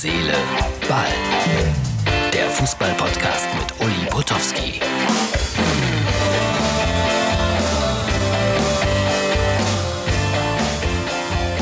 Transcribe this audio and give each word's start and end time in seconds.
Seele, 0.00 0.32
Ball. 0.88 1.08
Der 2.32 2.48
Fußball-Podcast 2.50 3.48
mit 3.58 3.84
Uli 3.84 4.08
Potowski. 4.08 4.80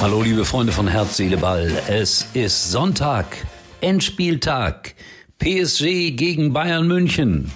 Hallo 0.02 0.20
liebe 0.20 0.44
Freunde 0.44 0.74
von 0.74 0.86
Herz, 0.86 1.16
Seele, 1.16 1.38
Ball. 1.38 1.82
Es 1.88 2.28
ist 2.34 2.70
Sonntag, 2.70 3.38
Endspieltag. 3.80 4.94
PSG 5.38 6.10
gegen 6.10 6.52
Bayern 6.52 6.86
München. 6.86 7.50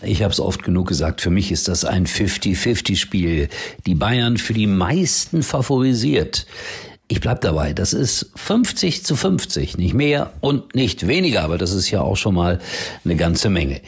Ich 0.00 0.22
habe 0.22 0.32
es 0.32 0.38
oft 0.38 0.62
genug 0.62 0.86
gesagt, 0.86 1.20
für 1.20 1.30
mich 1.30 1.50
ist 1.50 1.66
das 1.66 1.84
ein 1.84 2.06
50-50-Spiel. 2.06 3.48
Die 3.86 3.94
Bayern 3.96 4.36
für 4.36 4.54
die 4.54 4.68
meisten 4.68 5.42
favorisiert. 5.42 6.46
Ich 7.12 7.20
bleib 7.20 7.42
dabei, 7.42 7.74
das 7.74 7.92
ist 7.92 8.30
50 8.36 9.04
zu 9.04 9.16
50, 9.16 9.76
nicht 9.76 9.92
mehr 9.92 10.32
und 10.40 10.74
nicht 10.74 11.06
weniger, 11.06 11.42
aber 11.42 11.58
das 11.58 11.72
ist 11.72 11.90
ja 11.90 12.00
auch 12.00 12.16
schon 12.16 12.34
mal 12.34 12.58
eine 13.04 13.16
ganze 13.16 13.50
Menge. 13.50 13.82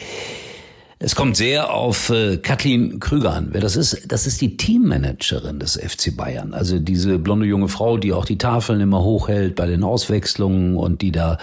Es 0.99 1.15
kommt 1.15 1.35
sehr 1.35 1.73
auf 1.73 2.11
äh, 2.11 2.37
Kathleen 2.37 3.01
Krüger 3.01 3.33
an. 3.33 3.49
Wer 3.53 3.63
das 3.63 3.77
ist, 3.77 4.13
das 4.13 4.27
ist 4.27 4.43
die 4.43 4.59
Teammanagerin 4.59 5.59
des 5.59 5.81
FC 5.81 6.15
Bayern. 6.15 6.53
Also 6.53 6.79
diese 6.79 7.19
blonde 7.19 7.47
junge 7.47 7.69
Frau, 7.69 7.97
die 7.97 8.13
auch 8.13 8.27
die 8.27 8.37
Tafeln 8.37 8.83
immer 8.83 9.03
hochhält 9.03 9.55
bei 9.55 9.65
den 9.65 9.85
Auswechslungen 9.85 10.77
und 10.77 11.01
die 11.01 11.11
da 11.11 11.39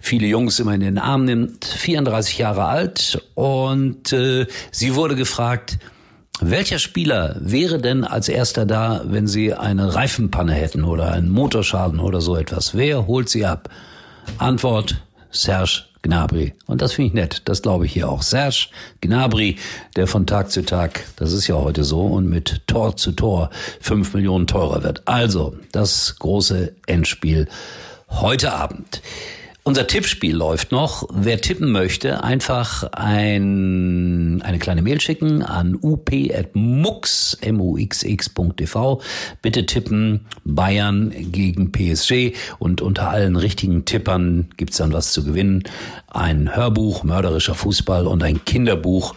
viele 0.00 0.28
Jungs 0.28 0.60
immer 0.60 0.74
in 0.74 0.80
den 0.80 0.96
Arm 0.96 1.24
nimmt. 1.24 1.64
34 1.64 2.38
Jahre 2.38 2.66
alt 2.66 3.20
und 3.34 4.12
äh, 4.12 4.46
sie 4.70 4.94
wurde 4.94 5.16
gefragt, 5.16 5.78
welcher 6.40 6.78
Spieler 6.78 7.36
wäre 7.40 7.78
denn 7.78 8.04
als 8.04 8.28
erster 8.28 8.66
da, 8.66 9.02
wenn 9.04 9.26
Sie 9.26 9.54
eine 9.54 9.94
Reifenpanne 9.94 10.52
hätten 10.52 10.84
oder 10.84 11.12
einen 11.12 11.30
Motorschaden 11.30 11.98
oder 11.98 12.20
so 12.20 12.36
etwas? 12.36 12.74
Wer 12.74 13.06
holt 13.06 13.28
Sie 13.28 13.46
ab? 13.46 13.70
Antwort 14.38 14.96
Serge 15.30 15.84
Gnabry. 16.02 16.52
Und 16.66 16.82
das 16.82 16.92
finde 16.92 17.08
ich 17.08 17.14
nett. 17.14 17.42
Das 17.46 17.62
glaube 17.62 17.86
ich 17.86 17.92
hier 17.92 18.08
auch. 18.08 18.22
Serge 18.22 18.68
Gnabry, 19.00 19.56
der 19.96 20.06
von 20.06 20.26
Tag 20.26 20.50
zu 20.50 20.64
Tag, 20.64 21.04
das 21.16 21.32
ist 21.32 21.46
ja 21.46 21.56
heute 21.56 21.84
so, 21.84 22.02
und 22.02 22.28
mit 22.28 22.62
Tor 22.66 22.96
zu 22.96 23.12
Tor 23.12 23.50
fünf 23.80 24.14
Millionen 24.14 24.46
teurer 24.46 24.82
wird. 24.82 25.02
Also, 25.06 25.56
das 25.72 26.16
große 26.18 26.74
Endspiel 26.86 27.48
heute 28.08 28.52
Abend. 28.52 29.02
Unser 29.66 29.86
Tippspiel 29.88 30.36
läuft 30.36 30.70
noch. 30.70 31.08
Wer 31.12 31.40
tippen 31.40 31.72
möchte, 31.72 32.22
einfach 32.22 32.84
ein, 32.92 34.40
eine 34.44 34.60
kleine 34.60 34.80
Mail 34.80 35.00
schicken 35.00 35.42
an 35.42 35.80
up.mux.tv. 35.82 36.52
Bitte 39.42 39.66
tippen 39.66 40.26
Bayern 40.44 41.12
gegen 41.32 41.72
PSG 41.72 42.36
und 42.60 42.80
unter 42.80 43.08
allen 43.08 43.34
richtigen 43.34 43.84
Tippern 43.84 44.50
gibt's 44.56 44.76
dann 44.76 44.92
was 44.92 45.10
zu 45.10 45.24
gewinnen. 45.24 45.64
Ein 46.12 46.54
Hörbuch, 46.54 47.02
mörderischer 47.02 47.56
Fußball 47.56 48.06
und 48.06 48.22
ein 48.22 48.44
Kinderbuch 48.44 49.16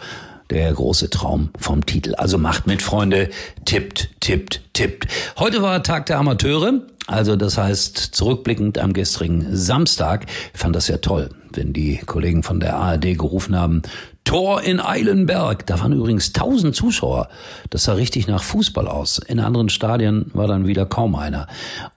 der 0.50 0.72
große 0.72 1.10
Traum 1.10 1.50
vom 1.60 1.86
Titel. 1.86 2.16
Also 2.16 2.38
macht 2.38 2.66
mit, 2.66 2.82
Freunde. 2.82 3.30
Tippt, 3.66 4.10
tippt, 4.18 4.62
tippt. 4.72 5.06
Heute 5.38 5.62
war 5.62 5.84
Tag 5.84 6.06
der 6.06 6.18
Amateure. 6.18 6.80
Also 7.10 7.34
das 7.34 7.58
heißt, 7.58 7.98
zurückblickend 7.98 8.78
am 8.78 8.92
gestrigen 8.92 9.44
Samstag 9.56 10.26
fand 10.54 10.76
das 10.76 10.86
ja 10.86 10.98
toll, 10.98 11.30
wenn 11.52 11.72
die 11.72 11.96
Kollegen 12.06 12.44
von 12.44 12.60
der 12.60 12.76
ARD 12.76 13.18
gerufen 13.18 13.56
haben, 13.56 13.82
Tor 14.22 14.62
in 14.62 14.78
Eilenberg. 14.78 15.66
Da 15.66 15.80
waren 15.80 15.92
übrigens 15.92 16.32
tausend 16.32 16.76
Zuschauer. 16.76 17.28
Das 17.68 17.82
sah 17.82 17.94
richtig 17.94 18.28
nach 18.28 18.44
Fußball 18.44 18.86
aus. 18.86 19.18
In 19.18 19.40
anderen 19.40 19.70
Stadien 19.70 20.30
war 20.34 20.46
dann 20.46 20.68
wieder 20.68 20.86
kaum 20.86 21.16
einer. 21.16 21.48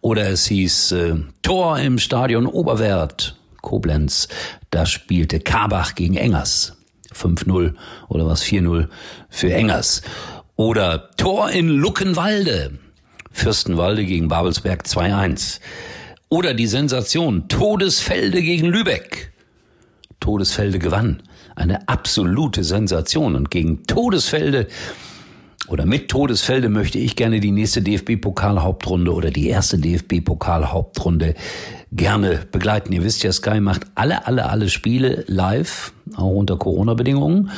Oder 0.02 0.30
es 0.30 0.48
hieß 0.48 0.94
äh, 0.94 1.16
Tor 1.44 1.78
im 1.78 2.00
Stadion 2.00 2.48
Oberwert, 2.48 3.36
Koblenz. 3.62 4.30
Da 4.72 4.88
spielte 4.88 5.40
Karbach 5.40 5.94
gegen 5.94 6.18
Engers. 6.18 6.76
5-0 7.14 7.76
oder 8.10 8.26
was 8.26 8.42
4-0 8.42 8.88
für 9.30 9.54
Engers. 9.54 10.02
Oder 10.56 11.12
Tor 11.18 11.52
in 11.52 11.70
Luckenwalde. 11.70 12.80
Fürstenwalde 13.34 14.06
gegen 14.06 14.30
Babelsberg 14.30 14.84
2-1. 14.86 15.60
Oder 16.30 16.54
die 16.54 16.68
Sensation 16.68 17.48
Todesfelde 17.50 18.42
gegen 18.42 18.68
Lübeck. 18.68 19.34
Todesfelde 20.20 20.80
gewann. 20.80 21.22
Eine 21.56 21.88
absolute 21.90 22.64
Sensation. 22.64 23.36
Und 23.36 23.52
gegen 23.52 23.84
Todesfelde 23.84 24.68
oder 25.68 25.86
mit 25.86 26.10
Todesfelde 26.10 26.70
möchte 26.70 27.00
ich 27.00 27.16
gerne 27.16 27.40
die 27.40 27.52
nächste 27.52 27.82
DFB-Pokal-Hauptrunde 27.82 29.14
oder 29.14 29.32
die 29.32 29.48
erste 29.48 29.78
DFB-Pokal-Hauptrunde 29.78 31.36
gerne 31.92 32.42
begleiten. 32.52 32.92
Ihr 32.92 33.04
wisst 33.04 33.24
ja, 33.24 33.32
Sky 33.32 33.60
macht 33.60 33.84
alle, 33.96 34.28
alle, 34.28 34.50
alle 34.50 34.70
Spiele 34.70 35.24
live, 35.28 35.94
auch 36.16 36.32
unter 36.32 36.58
Corona-Bedingungen. 36.58 37.50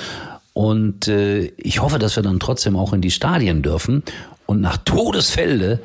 Und 0.54 1.08
äh, 1.08 1.48
ich 1.58 1.82
hoffe, 1.82 2.00
dass 2.00 2.16
wir 2.16 2.24
dann 2.24 2.40
trotzdem 2.40 2.76
auch 2.76 2.94
in 2.94 3.02
die 3.02 3.12
Stadien 3.12 3.62
dürfen. 3.62 4.04
Und 4.46 4.62
nach 4.62 4.78
Todesfelde 4.78 5.80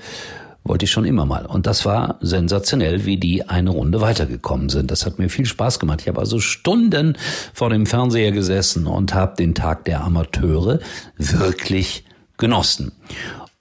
wollte 0.64 0.84
ich 0.84 0.90
schon 0.90 1.04
immer 1.04 1.26
mal. 1.26 1.46
Und 1.46 1.66
das 1.66 1.84
war 1.84 2.16
sensationell, 2.20 3.06
wie 3.06 3.16
die 3.16 3.48
eine 3.48 3.70
Runde 3.70 4.00
weitergekommen 4.00 4.68
sind. 4.68 4.90
Das 4.90 5.06
hat 5.06 5.18
mir 5.18 5.28
viel 5.28 5.46
Spaß 5.46 5.78
gemacht. 5.78 6.02
Ich 6.02 6.08
habe 6.08 6.20
also 6.20 6.38
Stunden 6.38 7.16
vor 7.54 7.70
dem 7.70 7.86
Fernseher 7.86 8.32
gesessen 8.32 8.86
und 8.86 9.14
habe 9.14 9.36
den 9.36 9.54
Tag 9.54 9.84
der 9.86 10.02
Amateure 10.02 10.80
wirklich 11.16 12.04
genossen. 12.36 12.92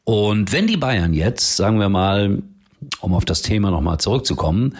Und 0.03 0.51
wenn 0.51 0.67
die 0.67 0.77
Bayern 0.77 1.13
jetzt, 1.13 1.55
sagen 1.55 1.79
wir 1.79 1.89
mal, 1.89 2.41
um 3.01 3.13
auf 3.13 3.25
das 3.25 3.41
Thema 3.41 3.71
nochmal 3.71 3.99
zurückzukommen, 3.99 4.75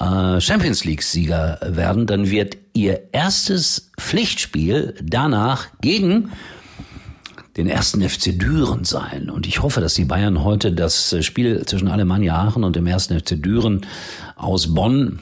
äh, 0.00 0.40
Champions 0.40 0.84
League-Sieger 0.84 1.60
werden, 1.62 2.06
dann 2.06 2.30
wird 2.30 2.56
ihr 2.72 3.12
erstes 3.12 3.90
Pflichtspiel 4.00 4.94
danach 5.02 5.68
gegen 5.80 6.32
den 7.56 7.66
ersten 7.66 8.06
FC 8.08 8.38
Düren 8.38 8.84
sein. 8.84 9.28
Und 9.30 9.46
ich 9.46 9.62
hoffe, 9.62 9.80
dass 9.80 9.94
die 9.94 10.04
Bayern 10.04 10.42
heute 10.42 10.72
das 10.72 11.14
Spiel 11.20 11.64
zwischen 11.66 11.88
Alemannia 11.88 12.34
Aachen 12.34 12.64
und 12.64 12.76
dem 12.76 12.86
ersten 12.86 13.18
FC 13.18 13.42
Düren 13.42 13.86
aus 14.36 14.74
Bonn 14.74 15.18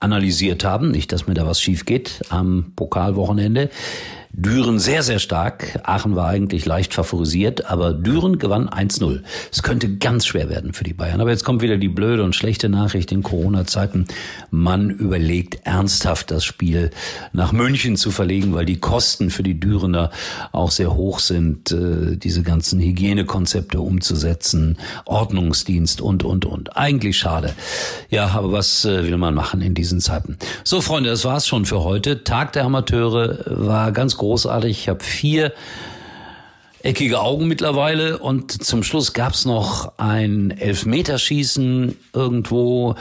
analysiert 0.00 0.64
haben. 0.64 0.90
Nicht, 0.90 1.12
dass 1.12 1.26
mir 1.26 1.34
da 1.34 1.46
was 1.46 1.60
schief 1.60 1.84
geht 1.84 2.22
am 2.30 2.72
Pokalwochenende. 2.74 3.70
Düren 4.32 4.78
sehr, 4.78 5.02
sehr 5.02 5.18
stark. 5.18 5.80
Aachen 5.82 6.14
war 6.14 6.28
eigentlich 6.28 6.64
leicht 6.64 6.94
favorisiert, 6.94 7.66
aber 7.66 7.92
Düren 7.92 8.38
gewann 8.38 8.68
1-0. 8.68 9.22
Es 9.50 9.64
könnte 9.64 9.96
ganz 9.96 10.24
schwer 10.24 10.48
werden 10.48 10.72
für 10.72 10.84
die 10.84 10.94
Bayern. 10.94 11.20
Aber 11.20 11.30
jetzt 11.30 11.44
kommt 11.44 11.62
wieder 11.62 11.78
die 11.78 11.88
blöde 11.88 12.22
und 12.22 12.36
schlechte 12.36 12.68
Nachricht 12.68 13.10
in 13.10 13.24
Corona-Zeiten. 13.24 14.06
Man 14.52 14.90
überlegt 14.90 15.66
ernsthaft, 15.66 16.30
das 16.30 16.44
Spiel 16.44 16.90
nach 17.32 17.50
München 17.50 17.96
zu 17.96 18.12
verlegen, 18.12 18.54
weil 18.54 18.66
die 18.66 18.78
Kosten 18.78 19.30
für 19.30 19.42
die 19.42 19.58
Dürener 19.58 20.10
auch 20.52 20.70
sehr 20.70 20.94
hoch 20.94 21.18
sind, 21.18 21.72
äh, 21.72 22.16
diese 22.16 22.44
ganzen 22.44 22.78
Hygienekonzepte 22.78 23.80
umzusetzen, 23.80 24.78
Ordnungsdienst 25.06 26.00
und, 26.00 26.22
und, 26.22 26.44
und. 26.44 26.76
Eigentlich 26.76 27.18
schade. 27.18 27.52
Ja, 28.10 28.28
aber 28.28 28.52
was 28.52 28.84
äh, 28.84 29.04
will 29.04 29.16
man 29.16 29.34
machen 29.34 29.60
in 29.60 29.74
diesen 29.74 30.00
Zeiten? 30.00 30.38
So, 30.62 30.80
Freunde, 30.80 31.10
das 31.10 31.24
war's 31.24 31.48
schon 31.48 31.64
für 31.64 31.82
heute. 31.82 32.22
Tag 32.22 32.52
der 32.52 32.64
Amateure 32.64 33.40
war 33.46 33.90
ganz 33.90 34.19
großartig. 34.20 34.70
Ich 34.70 34.88
habe 34.88 35.02
vier 35.02 35.52
eckige 36.82 37.20
Augen 37.20 37.48
mittlerweile 37.48 38.18
und 38.18 38.64
zum 38.64 38.82
Schluss 38.82 39.12
gab's 39.12 39.44
noch 39.44 39.98
ein 39.98 40.50
Elfmeterschießen 40.50 41.96
irgendwo 42.12 42.94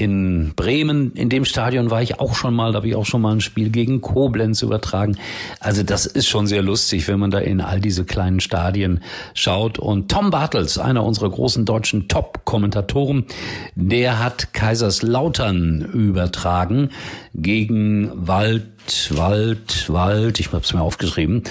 in 0.00 0.54
Bremen, 0.56 1.12
in 1.12 1.28
dem 1.28 1.44
Stadion 1.44 1.90
war 1.90 2.00
ich 2.00 2.20
auch 2.20 2.34
schon 2.34 2.54
mal, 2.54 2.72
da 2.72 2.78
habe 2.78 2.88
ich 2.88 2.96
auch 2.96 3.04
schon 3.04 3.20
mal 3.20 3.32
ein 3.34 3.42
Spiel 3.42 3.68
gegen 3.68 4.00
Koblenz 4.00 4.62
übertragen. 4.62 5.18
Also 5.60 5.82
das 5.82 6.06
ist 6.06 6.26
schon 6.26 6.46
sehr 6.46 6.62
lustig, 6.62 7.06
wenn 7.06 7.18
man 7.18 7.30
da 7.30 7.38
in 7.38 7.60
all 7.60 7.80
diese 7.80 8.06
kleinen 8.06 8.40
Stadien 8.40 9.02
schaut. 9.34 9.78
Und 9.78 10.10
Tom 10.10 10.30
Bartels, 10.30 10.78
einer 10.78 11.04
unserer 11.04 11.28
großen 11.28 11.66
deutschen 11.66 12.08
Top-Kommentatoren, 12.08 13.26
der 13.74 14.24
hat 14.24 14.54
Kaiserslautern 14.54 15.82
übertragen 15.92 16.88
gegen 17.34 18.10
Wald, 18.14 19.10
Wald, 19.10 19.92
Wald, 19.92 20.40
ich 20.40 20.46
habe 20.50 20.64
es 20.64 20.72
mir 20.72 20.80
aufgeschrieben. 20.80 21.42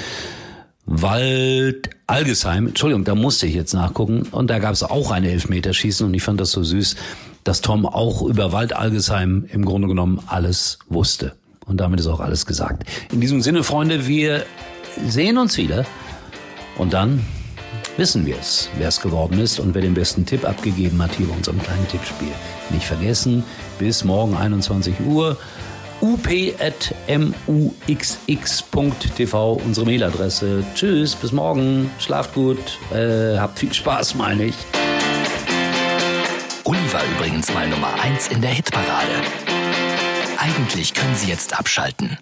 Wald 0.88 1.92
Algesheim, 2.08 2.66
Entschuldigung, 2.66 3.04
da 3.04 3.14
musste 3.14 3.46
ich 3.46 3.54
jetzt 3.54 3.76
nachgucken. 3.76 4.24
Und 4.32 4.50
da 4.50 4.58
gab 4.58 4.74
es 4.74 4.82
auch 4.82 5.12
ein 5.12 5.24
Elfmeterschießen 5.24 6.08
und 6.08 6.16
ich 6.16 6.24
fand 6.24 6.42
das 6.42 6.50
so 6.50 6.64
süß 6.64 6.96
dass 7.44 7.62
Tom 7.62 7.86
auch 7.86 8.22
über 8.22 8.52
Waldalgesheim 8.52 9.46
im 9.52 9.66
Grunde 9.66 9.88
genommen 9.88 10.22
alles 10.28 10.80
wusste. 10.90 11.34
Und 11.66 11.78
damit 11.78 12.00
ist 12.00 12.08
auch 12.08 12.20
alles 12.20 12.46
gesagt. 12.46 12.84
In 13.12 13.22
diesem 13.22 13.42
Sinne, 13.42 13.64
Freunde, 13.64 14.08
wir 14.08 14.46
sehen 15.06 15.38
uns 15.38 15.58
wieder. 15.58 15.86
Und 16.78 16.94
dann 16.94 17.26
wissen 17.98 18.26
wir 18.26 18.38
es, 18.40 18.70
wer 18.78 18.88
es 18.88 19.02
geworden 19.02 19.40
ist 19.40 19.60
und 19.60 19.76
wer 19.76 19.82
den 19.82 19.94
besten 19.94 20.26
Tipp 20.26 20.48
abgegeben 20.48 21.02
hat 21.02 21.12
hier 21.16 21.28
bei 21.28 21.36
unserem 21.36 21.62
kleinen 21.62 21.88
Tippspiel. 21.90 22.32
Nicht 22.72 22.86
vergessen, 22.86 23.44
bis 23.78 24.04
morgen 24.04 24.36
21 24.36 24.96
Uhr 25.06 25.38
up.muxx.tv, 26.02 26.42
unsere 29.66 29.86
Mailadresse. 29.86 30.64
Tschüss, 30.74 31.16
bis 31.16 31.32
morgen, 31.34 31.92
schlaft 32.00 32.34
gut, 32.34 32.58
äh, 32.94 33.38
habt 33.38 33.60
viel 33.60 33.74
Spaß, 33.74 34.16
meine 34.16 34.46
ich. 34.46 34.56
Übrigens 36.76 37.54
mal 37.54 37.68
Nummer 37.68 37.94
1 38.02 38.28
in 38.30 38.42
der 38.42 38.52
Hitparade. 38.52 39.22
Eigentlich 40.38 40.94
können 40.94 41.16
Sie 41.16 41.28
jetzt 41.28 41.58
abschalten. 41.58 42.18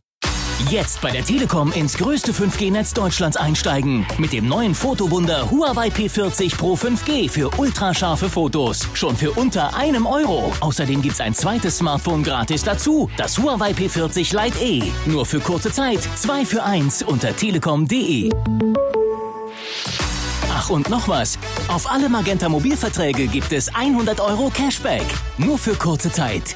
Jetzt 0.69 1.01
bei 1.01 1.11
der 1.11 1.23
Telekom 1.23 1.71
ins 1.71 1.97
größte 1.97 2.33
5G-Netz 2.33 2.93
Deutschlands 2.93 3.37
einsteigen. 3.37 4.05
Mit 4.17 4.33
dem 4.33 4.47
neuen 4.47 4.73
Fotowunder 4.73 5.51
Huawei 5.51 5.89
P40 5.89 6.57
Pro 6.57 6.73
5G 6.73 7.29
für 7.29 7.49
ultrascharfe 7.57 8.27
Fotos. 8.27 8.87
Schon 8.93 9.15
für 9.15 9.31
unter 9.31 9.75
einem 9.75 10.05
Euro. 10.05 10.51
Außerdem 10.59 11.01
gibt's 11.01 11.21
ein 11.21 11.35
zweites 11.35 11.77
Smartphone 11.77 12.23
gratis 12.23 12.63
dazu. 12.63 13.09
Das 13.17 13.37
Huawei 13.37 13.71
P40 13.71 14.35
Lite 14.35 14.59
E. 14.63 14.83
Nur 15.05 15.25
für 15.25 15.39
kurze 15.39 15.71
Zeit. 15.71 15.99
Zwei 16.15 16.43
für 16.43 16.63
eins 16.63 17.03
unter 17.03 17.35
telekom.de. 17.35 18.31
Ach 20.67 20.71
und 20.71 20.89
noch 20.89 21.07
was. 21.07 21.39
Auf 21.69 21.89
alle 21.89 22.09
Magenta 22.09 22.49
Mobilverträge 22.49 23.27
gibt 23.27 23.53
es 23.53 23.73
100 23.73 24.19
Euro 24.19 24.49
Cashback. 24.49 25.05
Nur 25.37 25.57
für 25.57 25.75
kurze 25.75 26.11
Zeit. 26.11 26.55